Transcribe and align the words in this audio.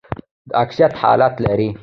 د 0.49 0.49
اکتیت 0.63 0.93
حالت 1.01 1.33
لري. 1.45 1.69